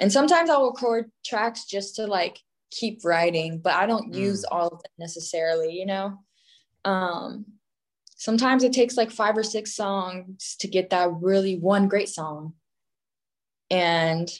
[0.00, 2.38] And sometimes I'll record tracks just to like
[2.70, 6.18] keep writing, but I don't use all of them necessarily, you know?
[6.84, 7.46] Um
[8.16, 12.54] sometimes it takes like five or six songs to get that really one great song.
[13.70, 14.30] and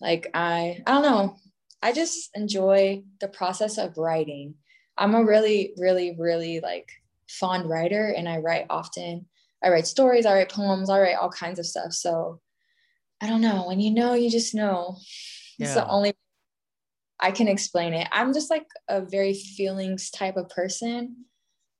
[0.00, 1.36] like I I don't know.
[1.82, 4.54] I just enjoy the process of writing.
[4.98, 6.88] I'm a really really really like
[7.28, 9.26] fond writer and I write often.
[9.62, 11.92] I write stories, I write poems, I write all kinds of stuff.
[11.92, 12.40] So
[13.20, 13.66] I don't know.
[13.66, 14.96] When you know, you just know.
[15.58, 15.66] Yeah.
[15.66, 16.14] It's the only
[17.18, 18.08] I can explain it.
[18.10, 21.26] I'm just like a very feelings type of person.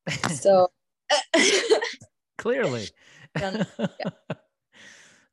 [0.31, 0.69] So
[2.39, 2.89] clearly.
[3.41, 3.65] yeah.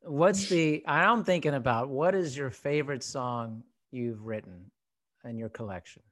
[0.02, 4.70] What's the I'm thinking about what is your favorite song you've written
[5.24, 6.02] in your collection?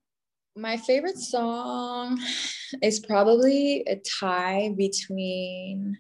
[0.57, 2.21] My favorite song
[2.83, 5.99] is probably a tie between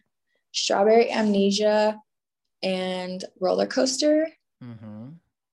[0.52, 2.00] Strawberry Amnesia
[2.62, 4.28] and Roller Coaster.
[4.62, 5.08] Mm-hmm.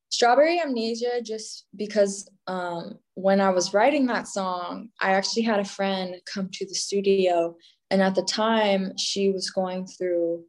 [0.10, 5.66] Strawberry Amnesia, just because um, when I was writing that song, I actually had a
[5.66, 7.56] friend come to the studio.
[7.90, 10.44] And at the time, she was going through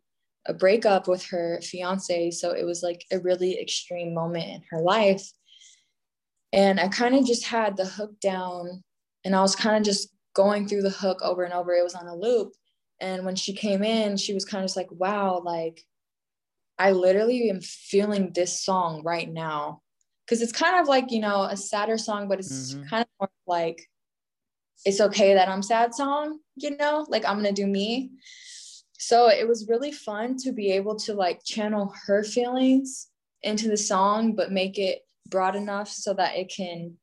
[0.47, 2.33] a breakup with her fiance.
[2.33, 5.27] So it was like a really extreme moment in her life.
[6.53, 8.85] And I kind of just had the hook down
[9.25, 11.73] and I was kind of just going through the hook over and over.
[11.73, 12.53] It was on a loop.
[13.01, 15.83] And when she came in, she was kind of just like, wow, like
[16.79, 19.81] I literally am feeling this song right now.
[20.29, 22.89] Cause it's kind of like, you know, a sadder song, but it's mm-hmm.
[22.89, 23.87] kind of more like
[24.85, 28.11] it's okay that I'm sad song, you know, like I'm gonna do me.
[28.99, 33.09] So it was really fun to be able to like channel her feelings
[33.43, 36.95] into the song, but make it broad enough so that it can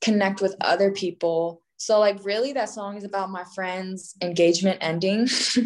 [0.00, 1.62] connect with other people.
[1.76, 5.28] So like really that song is about my friend's engagement ending.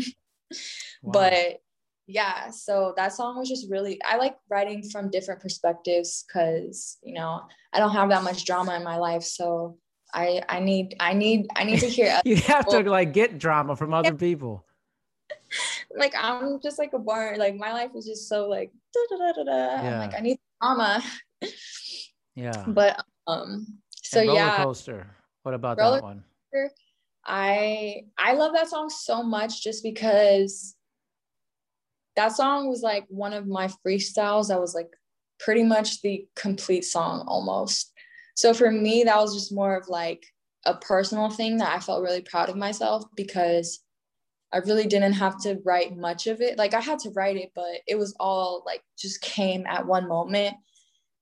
[1.03, 1.12] wow.
[1.12, 1.61] But
[2.07, 7.12] yeah so that song was just really i like writing from different perspectives because you
[7.12, 7.42] know
[7.73, 9.77] i don't have that much drama in my life so
[10.14, 13.77] i i need i need i need to hear you have to like get drama
[13.77, 14.64] from other people.
[15.97, 19.33] Like i'm just like a bar like my life is just so like da, da,
[19.33, 19.99] da, da, yeah.
[19.99, 21.03] like i need drama.
[22.37, 22.64] Yeah.
[22.66, 23.66] But um
[24.03, 24.57] so and roller yeah.
[24.62, 25.07] coaster.
[25.42, 26.25] What about roller that one
[27.27, 30.76] i i love that song so much just because
[32.17, 34.89] that song was like one of my freestyles that was like
[35.39, 37.93] pretty much the complete song almost.
[38.35, 40.27] So for me, that was just more of like
[40.65, 43.81] a personal thing that I felt really proud of myself because
[44.53, 46.59] I really didn't have to write much of it.
[46.59, 50.09] Like I had to write it, but it was all like just came at one
[50.09, 50.57] moment.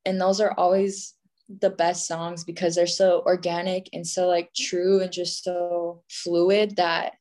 [0.05, 1.15] And those are always
[1.61, 6.77] the best songs because they're so organic and so like true and just so fluid
[6.77, 7.15] that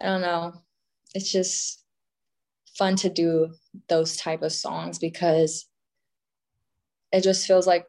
[0.00, 0.54] I don't know.
[1.14, 1.79] It's just
[2.80, 3.52] fun to do
[3.90, 5.66] those type of songs because
[7.12, 7.86] it just feels like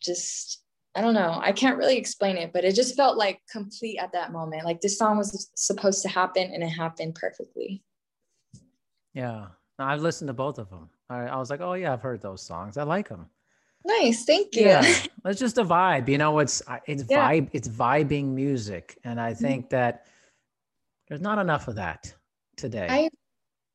[0.00, 0.62] just
[0.94, 1.38] I don't know.
[1.40, 4.64] I can't really explain it, but it just felt like complete at that moment.
[4.64, 7.82] Like this song was supposed to happen and it happened perfectly.
[9.14, 9.46] Yeah.
[9.78, 10.88] I've listened to both of them.
[11.08, 12.76] I, I was like, oh, yeah, I've heard those songs.
[12.76, 13.26] I like them.
[13.86, 14.24] Nice.
[14.24, 14.66] Thank you.
[14.66, 14.94] Yeah.
[15.24, 16.08] It's just a vibe.
[16.08, 17.30] You know, it's, it's yeah.
[17.30, 18.98] vibe, it's vibing music.
[19.04, 19.44] And I mm-hmm.
[19.44, 19.76] think mm-hmm.
[19.76, 20.06] that
[21.08, 22.12] there's not enough of that
[22.56, 22.86] today.
[22.90, 23.10] I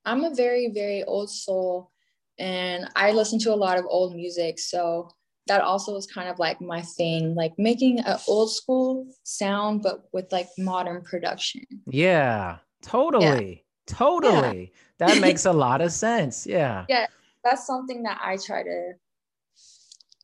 [0.06, 1.92] I'm a very, very old soul
[2.38, 4.60] and I listen to a lot of old music.
[4.60, 5.10] So
[5.48, 10.06] that also was kind of like my thing, like making an old school sound, but
[10.12, 11.64] with like modern production.
[11.88, 13.50] Yeah, totally.
[13.50, 13.62] Yeah.
[13.88, 14.72] Totally.
[15.00, 15.08] Yeah.
[15.08, 16.48] That makes a lot of sense.
[16.48, 16.86] Yeah.
[16.90, 17.08] Yeah.
[17.44, 18.94] That's something that I try to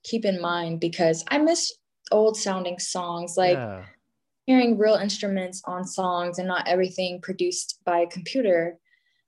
[0.04, 1.72] keep in mind because I miss
[2.12, 3.84] old sounding songs, like yeah.
[4.46, 8.80] hearing real instruments on songs and not everything produced by a computer.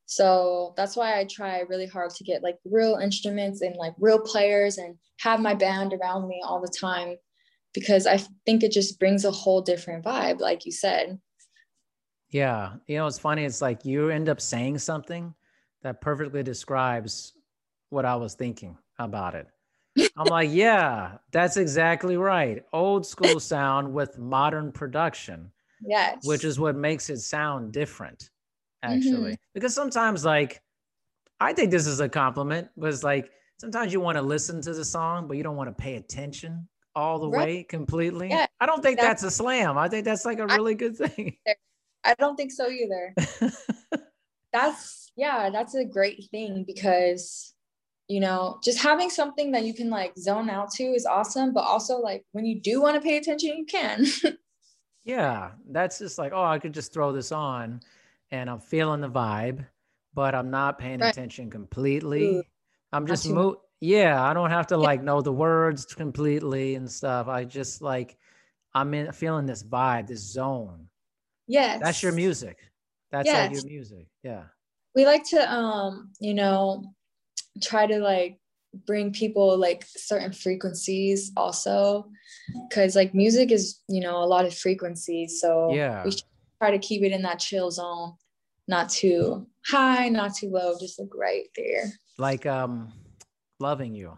[0.05, 4.19] So that's why I try really hard to get like real instruments and like real
[4.19, 7.15] players and have my band around me all the time
[7.73, 11.19] because I think it just brings a whole different vibe, like you said.
[12.29, 12.73] Yeah.
[12.87, 13.45] You know, it's funny.
[13.45, 15.33] It's like you end up saying something
[15.81, 17.33] that perfectly describes
[17.89, 19.47] what I was thinking about it.
[20.17, 22.63] I'm like, yeah, that's exactly right.
[22.73, 25.51] Old school sound with modern production.
[25.85, 26.25] Yes.
[26.25, 28.29] Which is what makes it sound different
[28.83, 29.31] actually.
[29.31, 29.53] Mm-hmm.
[29.53, 30.61] because sometimes like
[31.39, 34.73] i think this is a compliment but it's like sometimes you want to listen to
[34.73, 37.47] the song but you don't want to pay attention all the right.
[37.47, 38.29] way completely.
[38.29, 39.77] Yeah, i don't think that's, that's, a slam.
[39.77, 41.37] I think that's like a really I, good thing.
[42.05, 43.15] I don't think so either.
[44.53, 47.53] That's yeah that's a great thing because
[48.07, 51.61] you know just having something that you can like zone out to is awesome but
[51.61, 54.05] also like when you do want to pay attention you can.
[55.05, 57.81] Yeah that's just like oh i could just throw this on
[58.33, 59.63] and I'm feeling the vibe,
[60.15, 61.13] but I'm not paying right.
[61.13, 62.37] attention completely.
[62.37, 62.43] Ooh,
[62.91, 64.81] I'm just mo- yeah, I don't have to yeah.
[64.81, 67.27] like know the words completely and stuff.
[67.27, 68.17] I just like
[68.73, 70.87] I'm in feeling this vibe, this zone.
[71.47, 71.79] Yes.
[71.81, 72.57] That's your music.
[73.11, 73.51] That's yes.
[73.51, 74.07] like your music.
[74.23, 74.45] Yeah.
[74.95, 76.91] We like to um, you know,
[77.61, 78.39] try to like
[78.87, 82.09] bring people like certain frequencies also
[82.67, 86.03] because like music is you know a lot of frequencies so Yeah.
[86.03, 86.11] we
[86.59, 88.15] try to keep it in that chill zone
[88.67, 91.85] not too high not too low just like right there
[92.17, 92.91] Like um,
[93.59, 94.17] loving you.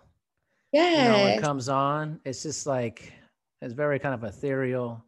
[0.74, 3.14] You know, when yeah it comes on, it's just like
[3.62, 5.06] it's very kind of ethereal,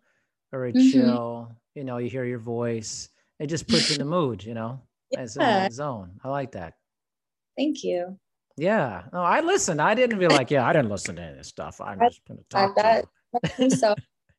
[0.52, 0.92] very Mhm.
[0.92, 1.52] chill.
[1.76, 3.10] You know, you hear your voice.
[3.40, 4.44] It just puts you in the mood.
[4.46, 4.80] You know,
[5.12, 5.68] it's in Yeah.
[5.68, 6.20] the zone.
[6.24, 6.74] I like that.
[7.58, 8.18] thank you
[8.56, 9.04] Yeah.
[9.12, 9.82] No, I listened.
[9.82, 11.82] I didn't be like, yeah, I didn't listen to any of this stuff.
[11.82, 13.40] I'm I- just gonna talk to that- you.
[13.44, 13.94] I think so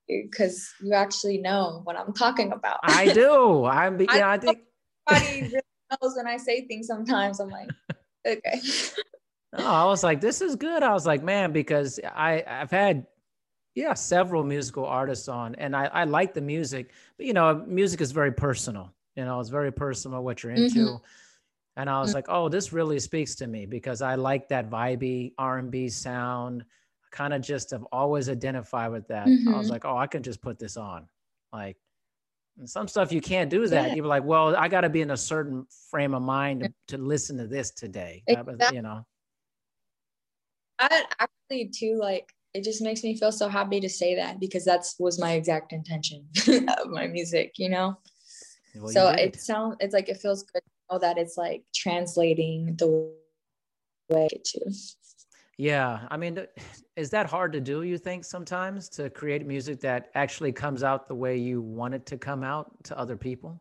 [0.09, 3.64] because you actually know what i'm talking about I do.
[3.66, 4.01] I'm.
[4.18, 4.59] Yeah, I think.
[5.11, 5.62] Everybody really
[6.02, 7.70] knows when i say things sometimes i'm like
[8.26, 8.61] okay
[9.56, 10.82] No, I was like, this is good.
[10.82, 13.06] I was like, man, because I I've had
[13.74, 18.02] yeah several musical artists on, and I I like the music, but you know, music
[18.02, 18.92] is very personal.
[19.16, 21.00] You know, it's very personal what you're into.
[21.78, 22.14] And I was Mhm.
[22.16, 26.64] like, oh, this really speaks to me because I like that vibey R&B sound.
[27.11, 29.28] Kind of just have always identified with that.
[29.46, 29.70] I was Mhm.
[29.70, 31.09] like, oh, I can just put this on.
[31.52, 31.78] Like
[32.59, 33.88] and some stuff you can't do that.
[33.88, 33.94] Yeah.
[33.94, 37.02] You're like, well, I got to be in a certain frame of mind to, to
[37.02, 38.22] listen to this today.
[38.26, 38.76] Exactly.
[38.76, 39.06] You know.
[40.78, 44.64] I actually too like it just makes me feel so happy to say that because
[44.64, 46.26] that's was my exact intention
[46.78, 47.98] of my music, you know.
[48.74, 49.20] Well, so did.
[49.20, 53.12] it sounds it's like it feels good to know that it's like translating the
[54.09, 54.61] way to.
[55.59, 56.38] Yeah, I mean,
[56.96, 57.82] is that hard to do?
[57.82, 62.06] You think sometimes to create music that actually comes out the way you want it
[62.06, 63.61] to come out to other people?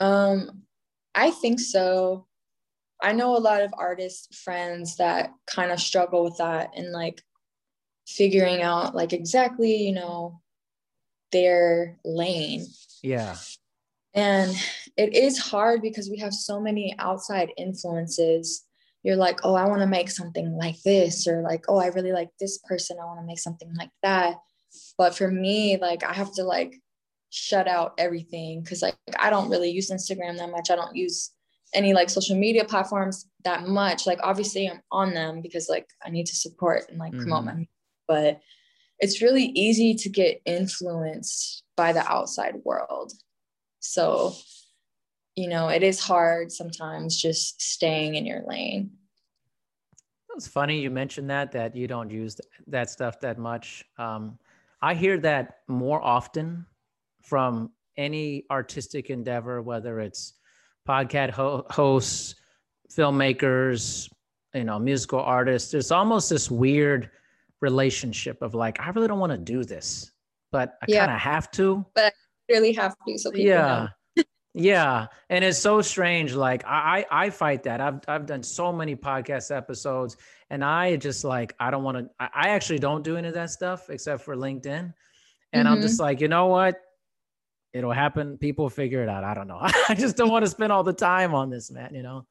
[0.00, 0.62] Um,
[1.14, 2.26] I think so.
[3.02, 7.22] I know a lot of artist friends that kind of struggle with that and like
[8.06, 10.40] figuring out like exactly, you know,
[11.32, 12.66] their lane.
[13.02, 13.36] Yeah,
[14.14, 14.54] And
[14.96, 18.64] it is hard because we have so many outside influences.
[19.02, 22.12] You're like, oh, I want to make something like this, or like, oh, I really
[22.12, 22.98] like this person.
[23.00, 24.36] I want to make something like that.
[24.96, 26.80] But for me, like, I have to like
[27.30, 30.70] shut out everything because like I don't really use Instagram that much.
[30.70, 31.30] I don't use
[31.74, 34.06] any like social media platforms that much.
[34.06, 37.46] Like, obviously, I'm on them because like I need to support and like promote Mhm.
[37.46, 37.68] my.
[38.06, 38.40] But
[38.98, 43.12] it's really easy to get influenced by the outside world.
[43.80, 44.34] So,
[45.36, 48.90] you know, it is hard sometimes just staying in your lane.
[50.36, 53.84] it's funny you mentioned that that you don't use that stuff that much.
[53.98, 54.38] Um,
[54.80, 56.66] I hear that more often
[57.22, 60.34] from any artistic endeavor, whether it's
[60.88, 62.34] podcast ho- hosts,
[62.90, 64.10] filmmakers,
[64.54, 65.70] you know, musical artists.
[65.70, 67.10] There's almost this weird
[67.60, 70.10] relationship of like, I really don't want to do this,
[70.50, 71.00] but I Yeah.
[71.06, 71.84] kind of have to.
[71.94, 72.12] But
[72.48, 73.88] I really have to so people yeah know.
[74.54, 78.70] Yeah and it's so strange like I, I i fight that i've i've done so
[78.72, 80.18] many podcast episodes
[80.50, 83.48] and i just like i don't want to I, actually don't do any of that
[83.50, 84.92] stuff except for linkedin
[85.54, 85.82] and i'm Mhm.
[85.82, 86.78] just like you know what
[87.72, 90.70] it'll happen people figure it out i don't know i just don't want to spend
[90.70, 92.26] all the time on this man you know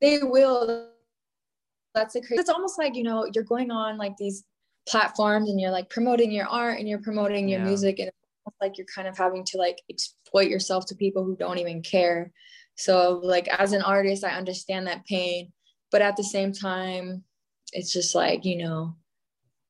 [0.00, 0.90] They will.
[1.94, 2.40] That's a crazy.
[2.40, 4.44] It's almost like, you know, you're going on like these
[4.86, 7.64] platforms and you're like promoting your art and you're promoting your Yeah.
[7.66, 8.10] music and
[8.60, 12.32] like you're kind of having to like exploit yourself to people who don't even care.
[12.76, 15.52] So like as an artist, I understand that pain,
[15.90, 17.24] but at the same time,
[17.72, 18.96] it's just like, you know,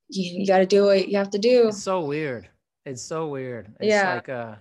[0.09, 1.69] you, you got to do what you have to do.
[1.69, 2.49] it's so weird
[2.85, 4.15] it's so weird it's Yeah.
[4.15, 4.55] like uh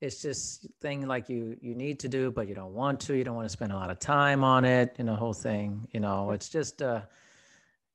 [0.00, 3.24] it's just thing like you you need to do but you don't want to you
[3.24, 6.00] don't want to spend a lot of time on it you know whole thing you
[6.00, 7.02] know it's just uh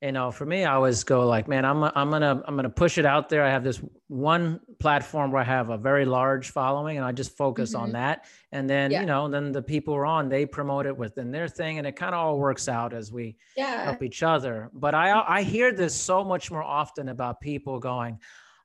[0.02, 3.00] you know for me i always go like man i'm i'm gonna i'm gonna push
[3.00, 6.98] it out there i have this one platform where i have a very large following
[6.98, 7.94] and i just focus on Mhm.
[7.94, 9.00] that and then Yeah.
[9.02, 11.96] you know then the people are on they promote it within their thing and it
[11.96, 13.86] kind of all works out as we Yeah.
[13.86, 14.70] help each other.
[14.72, 18.20] But I I hear this so much more often about people going,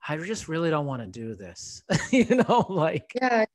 [0.07, 1.83] I just really don't want to do this.
[2.12, 3.47] you know, like Yeah.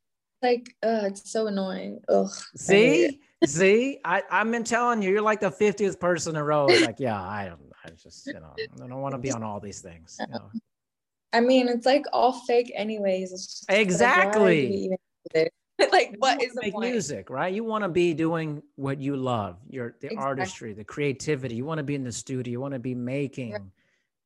[0.43, 1.99] Like, uh, it's so annoying.
[2.09, 2.30] Ugh.
[2.69, 3.09] I
[3.45, 6.67] See, I, I've been telling you, you're like the 50th person in a row.
[6.67, 9.59] Like, yeah, I don't I just, you know, I don't want to be on all
[9.59, 10.17] these things.
[10.19, 10.51] You know?
[11.33, 13.31] I mean, it's like all fake, anyways.
[13.31, 14.69] It's just, like, Exactly.
[14.69, 14.97] we even
[15.33, 15.89] do this?
[15.91, 16.91] like, You what is make point?
[16.91, 17.53] music, right?
[17.53, 20.25] You want to be doing what you love, your the Exactly.
[20.25, 21.55] artistry, the creativity.
[21.55, 22.51] You want to be in the studio.
[22.51, 23.71] You want to be making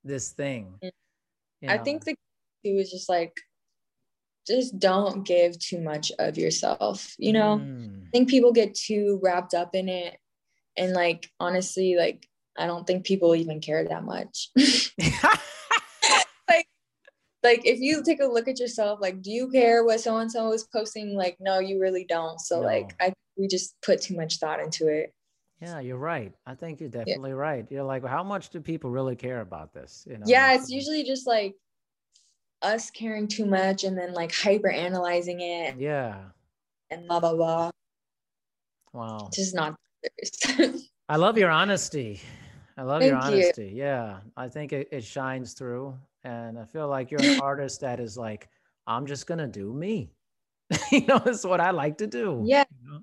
[0.03, 0.79] this thing.
[0.81, 0.91] You
[1.67, 2.15] I think the
[2.63, 3.35] key is just like,
[4.47, 7.15] just don't give too much of yourself.
[7.17, 8.03] You know, Mm.
[8.05, 10.17] I think people get too wrapped up in it,
[10.77, 12.27] and like honestly, like
[12.57, 14.49] I don't think people even care that much.
[16.49, 16.67] like
[17.43, 20.31] like if you take a look at yourself like do you care what so and
[20.31, 24.15] so is posting like no you really don't so like i we just put too
[24.15, 25.13] much thought into it
[25.61, 26.33] Yeah, you're right.
[26.45, 27.69] I think you're definitely right.
[27.69, 30.05] You're like, how much do people really care about this?
[30.09, 30.25] You know?
[30.27, 31.53] yeah it's usually just like
[32.63, 36.17] us caring too much and then like hyper analyzing it Yeah.
[36.89, 37.69] and blah blah blah
[38.93, 39.29] Wow.
[39.33, 39.75] just not
[41.09, 42.21] I love your honesty.
[42.77, 43.41] I love your Thank you.
[43.43, 43.71] honesty.
[43.75, 44.19] Yeah.
[44.37, 45.97] I think it, it shines through.
[46.23, 48.47] And I feel like you're an artist that is like,
[48.87, 50.11] I'm just going to do me.
[50.91, 52.41] you know, it's what I like to do.
[52.45, 52.63] Yeah.
[52.83, 52.99] you know?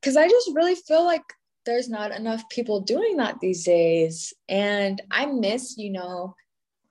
[0.00, 1.22] because I just really feel like
[1.64, 4.32] there's not enough people doing that these days.
[4.48, 6.36] And I miss, you know,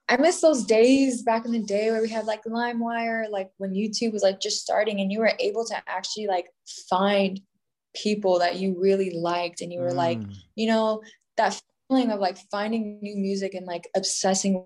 [0.10, 3.74] I miss those days back in the day where we had like LimeWire, like when
[3.74, 6.48] YouTube was like just starting and you were able to actually like
[6.90, 7.40] find
[7.96, 11.02] people that you really liked and you were like, Mm, you know,
[11.38, 14.66] that feeling of like finding new music and like obsessing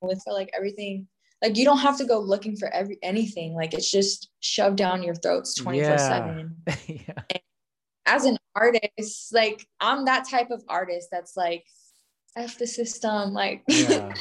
[0.00, 1.08] with like everything.
[1.42, 3.54] Like you don't have to go looking for every anything.
[3.54, 6.56] Like it's just shoved down your throats 24 7
[6.86, 7.38] yeah.
[8.06, 11.64] as an artist, like I'm that type of artist that's like
[12.36, 14.12] F the system, like Yeah.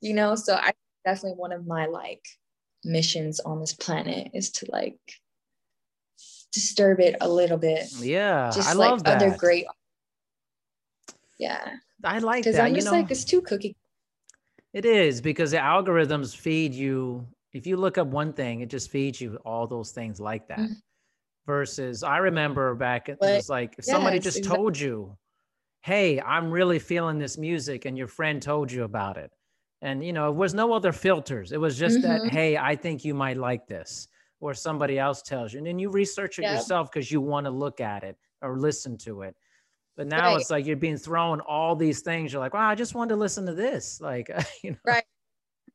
[0.00, 0.36] you know.
[0.36, 0.72] So I
[1.04, 2.24] definitely one of my like
[2.84, 4.98] missions on this planet is to like
[6.52, 7.86] disturb it a little bit.
[7.98, 8.50] Yeah.
[8.54, 9.16] Just I like love that.
[9.16, 9.66] other great
[11.38, 11.76] yeah.
[12.04, 12.60] I like that.
[12.60, 13.76] I'm you just know, like it's too cookie.
[14.72, 17.26] it is because the algorithms feed you.
[17.52, 20.58] If you look up one thing, it just feeds you all those things like that.
[20.58, 20.76] Mhm.
[21.46, 25.16] Versus, I remember back, it was like if somebody just exact- told you,
[25.82, 29.30] "Hey, I'm really feeling this music," and your friend told you about it,
[29.82, 31.52] and you know, it was no other filters.
[31.52, 32.30] It was just that, Mhm.
[32.30, 34.08] "Hey, I think you might like this,"
[34.40, 37.50] or somebody else tells you, and then you research it yourself because you want to
[37.50, 39.36] look at it or listen to it.
[39.96, 40.40] But now Right.
[40.40, 42.32] it's like you're being thrown all these things.
[42.32, 44.00] You're like, wow, I just wanted to listen to this.
[44.00, 44.28] Like,
[44.62, 45.04] you know, Right.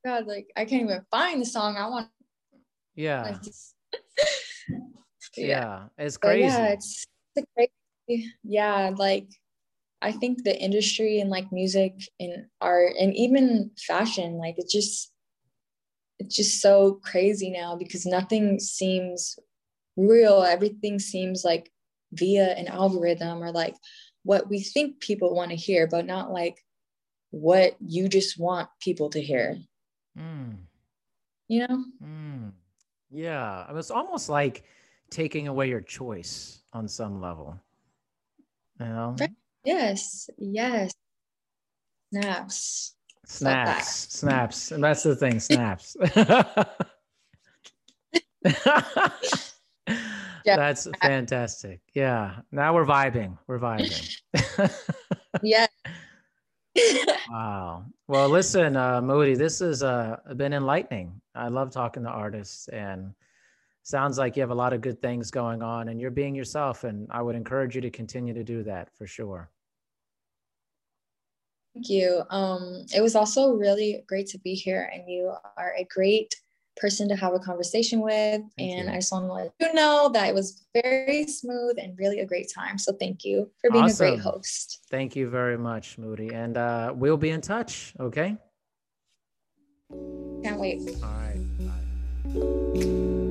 [0.05, 2.07] God, like I can't even find the song I want.
[2.95, 3.75] yeah, just-
[5.37, 6.41] yeah, it's But crazy.
[6.47, 7.05] yeah, it's,
[7.35, 8.33] it's crazy.
[8.43, 9.27] Yeah, like
[10.01, 15.11] I think the industry and like music and art and even fashion, like it's just
[16.19, 19.37] it's just so crazy now because nothing seems
[19.97, 20.43] real.
[20.43, 21.71] Everything seems like
[22.13, 23.75] via an algorithm or like
[24.23, 26.63] what we think people want to hear, but not like
[27.31, 29.57] what you just want people to hear.
[30.17, 30.57] Mm,
[31.47, 31.83] You know?
[32.03, 32.51] mm.
[33.11, 34.63] Yeah, I mean, it's almost like
[35.09, 37.59] taking away your choice on some level.
[38.79, 39.31] You know, Right.
[39.63, 40.29] Yes.
[40.37, 40.93] Yes.
[42.13, 42.95] Snaps.
[43.25, 45.95] snaps, snaps, and that's the thing, snaps.
[50.45, 50.55] Yeah.
[50.55, 51.81] That's fantastic.
[51.93, 52.39] Yeah.
[52.51, 53.37] Now we're vibing.
[53.47, 54.15] We're vibing.
[55.41, 55.67] Yeah.
[57.29, 57.85] Wow.
[58.07, 61.19] Well, listen, uh, Moody, this has uh, been enlightening.
[61.35, 63.13] I love talking to artists, and
[63.83, 66.85] sounds like you have a lot of good things going on, and you're being yourself.
[66.85, 69.51] And I would encourage you to continue to do that for sure.
[71.73, 72.23] Thank you.
[72.29, 76.33] Um, it was also really great to be here, and you are a great
[76.77, 78.41] person to have a conversation with.
[78.57, 78.93] Thank and you.
[78.93, 82.25] I just want to let you know that it was very smooth and really a
[82.25, 82.77] great time.
[82.77, 84.85] So thank you for being a great host.
[84.89, 87.93] Thank you very much, Moody, and uh, we'll be in touch.
[87.99, 88.37] Okay.
[90.43, 90.81] Can't wait.
[91.03, 91.39] All right.
[92.35, 93.25] I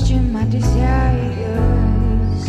[0.00, 2.48] question my desires.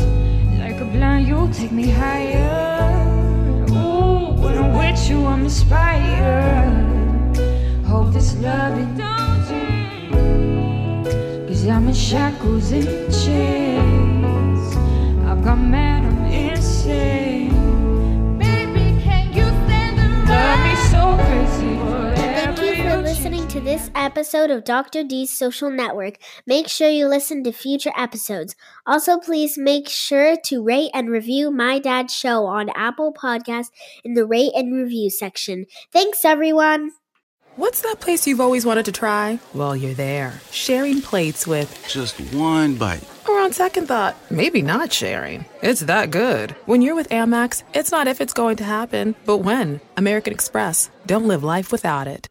[0.57, 2.95] Like a blind, you'll take me higher.
[3.71, 7.35] Ooh, when I'm with you, I'm inspired.
[7.85, 11.07] Hope this love it don't change.
[11.47, 12.87] Cause I'm in shackles and
[13.25, 14.75] chains.
[15.25, 17.40] I've got mad, I'm insane.
[23.51, 25.03] To this episode of Dr.
[25.03, 26.19] D's Social Network.
[26.47, 28.55] Make sure you listen to future episodes.
[28.85, 33.71] Also, please make sure to rate and review My Dad's Show on Apple Podcasts
[34.05, 35.65] in the rate and review section.
[35.91, 36.91] Thanks, everyone.
[37.57, 39.37] What's that place you've always wanted to try?
[39.53, 41.85] Well, you're there, sharing plates with.
[41.89, 43.03] Just one bite.
[43.27, 45.43] Or on second thought, maybe not sharing.
[45.61, 46.51] It's that good.
[46.67, 49.81] When you're with Amex, it's not if it's going to happen, but when.
[49.97, 50.89] American Express.
[51.05, 52.30] Don't live life without it.